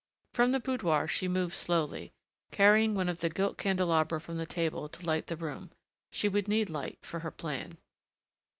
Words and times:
From 0.33 0.51
the 0.51 0.59
boudoir 0.59 1.07
she 1.07 1.27
moved 1.27 1.53
slowly, 1.53 2.11
carrying 2.49 2.95
one 2.95 3.07
of 3.07 3.19
the 3.19 3.29
gilt 3.29 3.59
candelabra 3.59 4.19
from 4.19 4.37
the 4.39 4.47
table 4.47 4.89
to 4.89 5.05
light 5.05 5.27
the 5.27 5.37
room. 5.37 5.69
She 6.11 6.27
would 6.27 6.47
need 6.47 6.71
light 6.71 6.97
for 7.03 7.19
her 7.19 7.29
plan.... 7.29 7.77